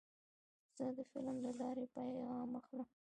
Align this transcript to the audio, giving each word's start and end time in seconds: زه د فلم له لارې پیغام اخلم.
زه 0.75 0.85
د 0.97 0.99
فلم 1.11 1.35
له 1.45 1.51
لارې 1.59 1.85
پیغام 1.95 2.49
اخلم. 2.59 2.87